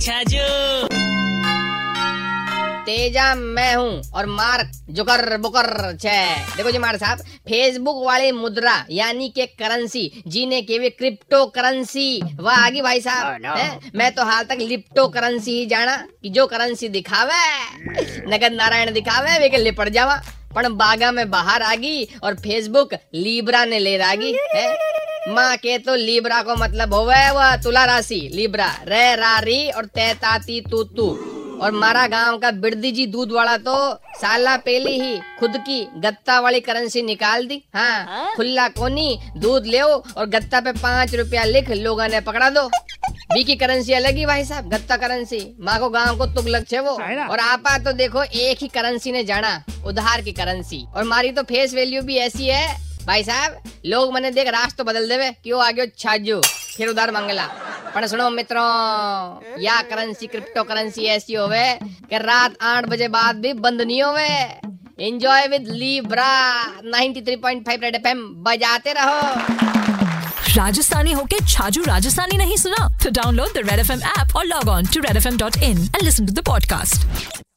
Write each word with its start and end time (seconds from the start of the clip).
अच्छा 0.00 0.88
तेजा 2.86 3.34
मैं 3.34 3.74
हूँ 3.74 4.02
और 4.14 4.26
मार्क 4.26 4.70
जुकर 4.90 5.36
बुकर 5.36 5.66
छे। 5.96 6.16
देखो 6.56 6.70
जी 6.70 6.78
मार 6.78 6.96
साहब 6.96 7.18
फेसबुक 7.48 8.06
वाली 8.06 8.32
मुद्रा 8.32 8.86
यानी 8.90 9.28
के 9.28 9.46
करेंसी 9.46 10.22
जीने 10.26 10.62
के 10.62 10.78
वे 10.78 10.90
क्रिप्टो 10.90 11.44
करेंसी 11.46 12.20
वह 12.40 12.52
आगे 12.52 12.82
भाई 12.82 13.00
साहब 13.00 13.36
oh, 13.36 13.46
no. 13.46 13.94
मैं 13.94 14.10
तो 14.14 14.24
हाल 14.24 14.44
तक 14.44 14.56
लिप्टो 14.60 15.08
करेंसी 15.08 15.58
ही 15.58 15.66
जाना 15.66 15.96
कि 15.96 16.30
जो 16.30 16.46
करेंसी 16.46 16.88
दिखावे 16.88 17.44
नगद 18.34 18.52
नारायण 18.52 18.92
दिखावे 18.92 19.38
वे 19.38 19.48
के 19.48 19.56
लिपट 19.56 19.88
जावा। 19.88 20.20
पर 20.54 20.68
बागा 20.68 21.12
में 21.12 21.30
बाहर 21.30 21.62
आगी 21.62 22.08
और 22.24 22.34
फेसबुक 22.34 22.94
लीब्रा 23.14 23.64
ने 23.64 23.78
ले 23.78 23.96
रागी 23.96 24.32
है? 24.54 24.99
माँ 25.28 25.56
के 25.56 25.76
तो 25.78 25.94
लीब्रा 25.96 26.42
को 26.42 26.54
मतलब 26.56 26.94
होवे 26.94 27.30
वह 27.30 27.56
तुला 27.62 27.84
राशि 27.84 28.20
लीब्रा। 28.34 28.70
रे 28.88 29.14
रारी 29.16 29.68
और 29.70 29.86
तै 29.86 30.12
ताती 30.14 30.60
तू 30.60 30.82
तू 30.86 31.08
और 31.62 31.72
मारा 31.72 32.06
गाँव 32.06 32.38
का 32.38 32.50
बिरदी 32.50 32.92
जी 32.92 33.06
दूध 33.06 33.32
वाला 33.32 33.56
तो 33.58 33.76
साला 34.16 34.56
पहले 34.58 34.90
ही 34.92 35.18
खुद 35.40 35.56
की 35.58 35.80
गत्ता 36.00 36.38
वाली 36.40 36.60
करेंसी 36.60 37.02
निकाल 37.02 37.46
दी। 37.46 37.62
हाँ 37.74 38.34
खुला 38.36 38.68
कोनी 38.70 39.18
दूध 39.36 39.66
ले 39.66 39.80
और 39.80 40.26
गत्ता 40.28 40.60
पे 40.60 40.72
पाँच 40.72 41.14
रुपया 41.14 41.44
लिख 41.44 41.70
लोगों 41.70 42.08
ने 42.08 42.20
पकड़ा 42.22 42.50
दो। 42.50 42.66
बी 43.32 43.44
की 43.44 43.56
करेंसी 43.56 43.92
अलग 43.92 44.16
ही 44.16 44.26
भाई 44.26 44.44
साहब 44.44 44.70
गत्ता 44.70 44.96
करेंसी 44.96 45.46
माँ 45.60 45.78
को 45.80 45.88
गाँव 45.90 46.18
को 46.18 46.26
तुगलक 46.34 46.68
छे 46.68 46.78
वो। 46.80 46.98
और 47.30 47.40
आपा 47.40 47.78
तो 47.78 47.92
देखो 47.94 48.22
एक 48.22 48.62
ही 48.62 48.68
करेंसी 48.70 49.12
ने 49.12 49.24
जाना 49.24 49.62
उधार 49.86 50.20
की 50.20 50.32
करेंसी 50.32 50.86
और 50.96 51.04
मारी 51.04 51.32
तो 51.32 51.42
फेस 51.44 51.74
वैल्यू 51.74 52.02
भी 52.02 52.16
ऐसी 52.18 52.46
है 52.46 52.89
भाई 53.06 53.22
साहब, 53.22 53.62
लोग 53.86 54.12
मैंने 54.14 54.30
देख 54.30 54.48
रास 54.48 54.74
तो 54.74 54.84
बदल 54.84 55.08
देवे। 55.08 55.30
क्यों 55.30 55.62
आगे 55.64 55.86
छाजू? 55.98 56.40
फिर 56.76 56.88
उधार 56.88 57.10
मांगला। 57.10 57.46
पण 57.94 58.06
सुनो 58.06 58.30
मित्रों, 58.30 59.62
या 59.62 59.80
करेंसी 59.82 60.26
क्रिप्टो 60.26 60.62
करेंसी 60.62 61.04
ऐसी 61.04 61.34
होवे 61.34 61.78
कि 61.82 62.18
रात 62.18 62.54
आठ 62.62 62.86
बजे 62.86 63.08
बाद 63.08 63.36
भी 63.36 63.52
बंद 63.52 63.80
नहीं 63.80 64.02
होवे। 64.02 64.28
Enjoy 65.06 65.46
with 65.46 65.68
Libra 65.68 66.30
93.5 66.84 67.82
Red 67.82 67.94
FM 67.94 68.22
बजाते 68.36 68.92
रहो। 68.92 69.20
राजस्थानी 70.56 71.12
होके 71.12 71.36
छाजू 71.48 71.82
राजस्थानी 71.82 72.38
नहीं 72.38 72.56
सुना? 72.56 72.88
तो 73.04 73.10
download 73.10 73.48
the 73.48 73.56
Red 73.56 73.80
F 73.80 73.92
M 73.92 74.02
app 74.02 74.36
और 74.36 74.44
log 74.44 74.68
on 74.68 74.86
to 74.86 75.00
Red 75.00 75.16
F 75.16 75.28
M 75.28 75.38
dot 75.38 75.56
in 75.56 75.78
and 75.78 76.02
listen 76.02 76.26
to 76.26 76.32
the 76.32 76.44
podcast 76.46 77.49